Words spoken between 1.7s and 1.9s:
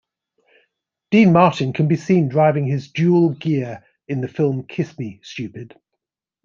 can